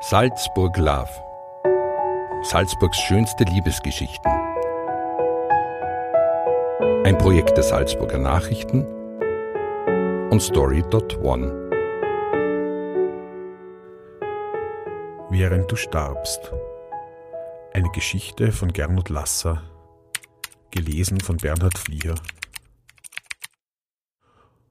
Salzburg 0.00 0.76
Love. 0.76 1.10
Salzburgs 2.44 2.96
schönste 2.98 3.42
Liebesgeschichten. 3.42 4.30
Ein 7.04 7.18
Projekt 7.18 7.56
der 7.56 7.64
Salzburger 7.64 8.18
Nachrichten 8.18 8.86
und 10.30 10.40
Story.one. 10.40 11.52
Während 15.30 15.70
du 15.70 15.74
starbst. 15.74 16.52
Eine 17.74 17.90
Geschichte 17.90 18.52
von 18.52 18.72
Gernot 18.72 19.08
Lasser, 19.08 19.62
gelesen 20.70 21.18
von 21.18 21.38
Bernhard 21.38 21.76
Flieger. 21.76 22.14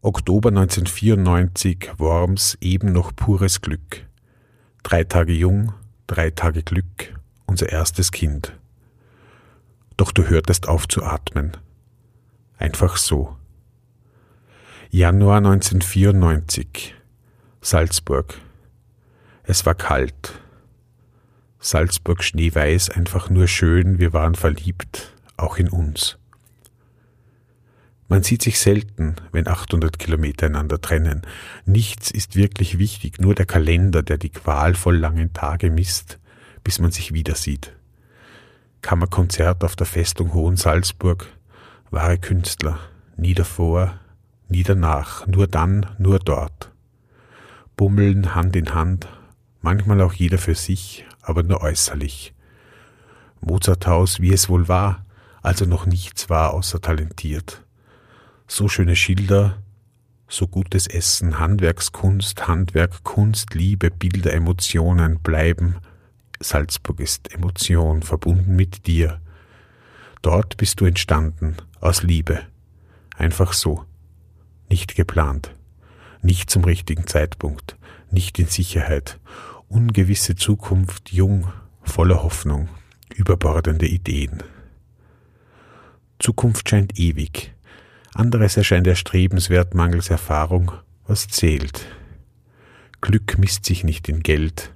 Oktober 0.00 0.50
1994, 0.50 1.98
Worms, 1.98 2.56
eben 2.60 2.92
noch 2.92 3.14
pures 3.16 3.60
Glück. 3.60 4.07
Drei 4.82 5.04
Tage 5.04 5.32
jung, 5.32 5.72
drei 6.06 6.30
Tage 6.30 6.62
Glück, 6.62 7.14
unser 7.46 7.68
erstes 7.68 8.12
Kind. 8.12 8.52
Doch 9.96 10.12
du 10.12 10.24
hörtest 10.24 10.68
auf 10.68 10.88
zu 10.88 11.02
atmen. 11.02 11.56
Einfach 12.56 12.96
so. 12.96 13.36
Januar 14.90 15.38
1994, 15.38 16.94
Salzburg. 17.60 18.34
Es 19.42 19.66
war 19.66 19.74
kalt. 19.74 20.40
Salzburg 21.60 22.22
schneeweiß, 22.22 22.90
einfach 22.90 23.28
nur 23.30 23.48
schön, 23.48 23.98
wir 23.98 24.12
waren 24.12 24.34
verliebt, 24.34 25.14
auch 25.36 25.56
in 25.58 25.68
uns. 25.68 26.18
Man 28.10 28.22
sieht 28.22 28.40
sich 28.40 28.58
selten, 28.58 29.16
wenn 29.32 29.46
800 29.46 29.98
Kilometer 29.98 30.46
einander 30.46 30.80
trennen. 30.80 31.22
Nichts 31.66 32.10
ist 32.10 32.36
wirklich 32.36 32.78
wichtig, 32.78 33.20
nur 33.20 33.34
der 33.34 33.44
Kalender, 33.44 34.02
der 34.02 34.16
die 34.16 34.30
qualvoll 34.30 34.96
langen 34.96 35.34
Tage 35.34 35.70
misst, 35.70 36.18
bis 36.64 36.78
man 36.78 36.90
sich 36.90 37.12
wieder 37.12 37.34
sieht. 37.34 37.76
Kammerkonzert 38.80 39.62
auf 39.62 39.76
der 39.76 39.86
Festung 39.86 40.32
Hohensalzburg, 40.32 41.26
wahre 41.90 42.16
Künstler, 42.16 42.78
nie 43.18 43.34
davor, 43.34 44.00
nie 44.48 44.62
danach, 44.62 45.26
nur 45.26 45.46
dann, 45.46 45.86
nur 45.98 46.18
dort. 46.18 46.72
Bummeln 47.76 48.34
Hand 48.34 48.56
in 48.56 48.72
Hand, 48.72 49.06
manchmal 49.60 50.00
auch 50.00 50.14
jeder 50.14 50.38
für 50.38 50.54
sich, 50.54 51.04
aber 51.20 51.42
nur 51.42 51.60
äußerlich. 51.60 52.32
Mozarthaus, 53.42 54.20
wie 54.20 54.32
es 54.32 54.48
wohl 54.48 54.66
war, 54.66 55.04
also 55.42 55.66
noch 55.66 55.84
nichts 55.84 56.30
war 56.30 56.54
außer 56.54 56.80
talentiert 56.80 57.62
so 58.48 58.66
schöne 58.66 58.96
Schilder, 58.96 59.62
so 60.26 60.48
gutes 60.48 60.86
Essen, 60.86 61.38
Handwerkskunst, 61.38 62.48
Handwerk, 62.48 63.04
Kunst, 63.04 63.54
Liebe, 63.54 63.90
Bilder, 63.90 64.32
Emotionen 64.32 65.20
bleiben. 65.20 65.76
Salzburg 66.40 67.00
ist 67.00 67.32
Emotion, 67.32 68.02
verbunden 68.02 68.56
mit 68.56 68.86
dir. 68.86 69.20
Dort 70.22 70.56
bist 70.56 70.80
du 70.80 70.86
entstanden, 70.86 71.56
aus 71.80 72.02
Liebe. 72.02 72.40
Einfach 73.16 73.52
so. 73.52 73.84
Nicht 74.68 74.96
geplant. 74.96 75.54
Nicht 76.22 76.50
zum 76.50 76.64
richtigen 76.64 77.06
Zeitpunkt. 77.06 77.76
Nicht 78.10 78.38
in 78.38 78.46
Sicherheit. 78.46 79.18
Ungewisse 79.68 80.36
Zukunft, 80.36 81.12
jung, 81.12 81.52
voller 81.82 82.22
Hoffnung. 82.22 82.68
Überbordende 83.14 83.86
Ideen. 83.86 84.42
Zukunft 86.18 86.68
scheint 86.68 86.98
ewig. 86.98 87.54
Anderes 88.14 88.56
erscheint 88.56 88.86
erstrebenswert 88.86 89.74
mangels 89.74 90.10
Erfahrung, 90.10 90.72
was 91.06 91.28
zählt. 91.28 91.86
Glück 93.00 93.38
misst 93.38 93.64
sich 93.64 93.84
nicht 93.84 94.08
in 94.08 94.22
Geld. 94.22 94.74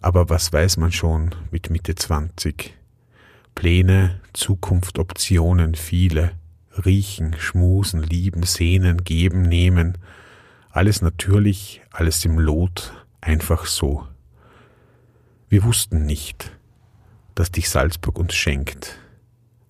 Aber 0.00 0.28
was 0.28 0.52
weiß 0.52 0.76
man 0.76 0.92
schon 0.92 1.34
mit 1.50 1.70
Mitte 1.70 1.94
20? 1.94 2.74
Pläne, 3.54 4.20
Zukunft, 4.32 4.98
Optionen, 4.98 5.74
viele. 5.74 6.32
Riechen, 6.84 7.36
schmusen, 7.38 8.02
lieben, 8.02 8.42
sehnen, 8.42 9.04
geben, 9.04 9.42
nehmen. 9.42 9.98
Alles 10.70 11.02
natürlich, 11.02 11.82
alles 11.90 12.24
im 12.24 12.38
Lot, 12.38 12.92
einfach 13.20 13.66
so. 13.66 14.06
Wir 15.48 15.62
wussten 15.62 16.04
nicht, 16.04 16.50
dass 17.34 17.52
dich 17.52 17.70
Salzburg 17.70 18.18
uns 18.18 18.34
schenkt 18.34 18.98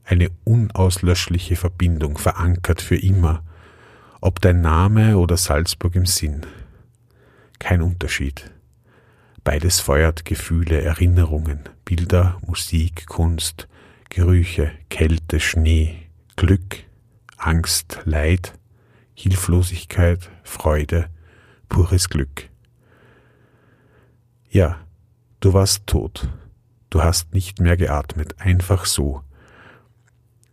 eine 0.04 0.30
unauslöschliche 0.44 1.56
Verbindung, 1.56 2.18
verankert 2.18 2.80
für 2.80 2.96
immer, 2.96 3.42
ob 4.20 4.40
dein 4.40 4.60
Name 4.60 5.18
oder 5.18 5.36
Salzburg 5.36 5.94
im 5.96 6.06
Sinn. 6.06 6.42
Kein 7.58 7.82
Unterschied. 7.82 8.50
Beides 9.42 9.80
feuert 9.80 10.24
Gefühle, 10.24 10.82
Erinnerungen, 10.82 11.60
Bilder, 11.84 12.38
Musik, 12.46 13.06
Kunst, 13.06 13.68
Gerüche, 14.08 14.72
Kälte, 14.88 15.40
Schnee, 15.40 16.06
Glück, 16.36 16.84
Angst, 17.36 18.00
Leid, 18.04 18.58
Hilflosigkeit, 19.14 20.30
Freude, 20.42 21.08
pures 21.68 22.08
Glück. 22.08 22.48
Ja, 24.48 24.78
du 25.40 25.52
warst 25.52 25.86
tot. 25.86 26.30
Du 26.90 27.02
hast 27.02 27.34
nicht 27.34 27.60
mehr 27.60 27.76
geatmet, 27.76 28.40
einfach 28.40 28.86
so, 28.86 29.22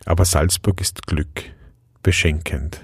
aber 0.05 0.25
Salzburg 0.25 0.81
ist 0.81 1.07
Glück, 1.07 1.43
beschenkend. 2.03 2.81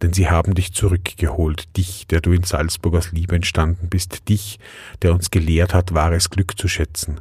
Denn 0.00 0.12
sie 0.12 0.28
haben 0.28 0.54
dich 0.54 0.72
zurückgeholt, 0.72 1.76
dich, 1.76 2.06
der 2.08 2.20
du 2.20 2.32
in 2.32 2.42
Salzburg 2.42 2.96
aus 2.96 3.12
Liebe 3.12 3.36
entstanden 3.36 3.88
bist, 3.88 4.28
dich, 4.28 4.58
der 5.00 5.12
uns 5.12 5.30
gelehrt 5.30 5.74
hat, 5.74 5.94
wahres 5.94 6.30
Glück 6.30 6.58
zu 6.58 6.66
schätzen. 6.66 7.20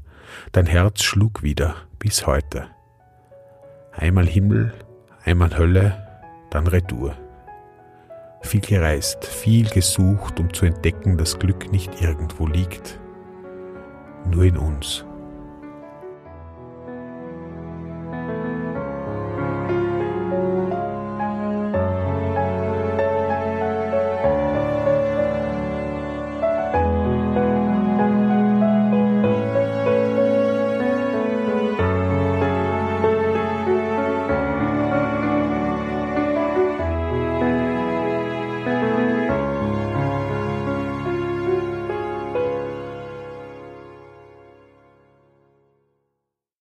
Dein 0.52 0.66
Herz 0.66 1.04
schlug 1.04 1.44
wieder, 1.44 1.76
bis 2.00 2.26
heute. 2.26 2.68
Einmal 3.92 4.26
Himmel, 4.26 4.74
einmal 5.24 5.56
Hölle, 5.58 6.08
dann 6.50 6.66
Retour. 6.66 7.16
Viel 8.42 8.62
gereist, 8.62 9.26
viel 9.26 9.70
gesucht, 9.70 10.40
um 10.40 10.52
zu 10.52 10.66
entdecken, 10.66 11.18
dass 11.18 11.38
Glück 11.38 11.72
nicht 11.72 12.02
irgendwo 12.02 12.48
liegt, 12.48 13.00
nur 14.26 14.44
in 14.44 14.58
uns. 14.58 15.06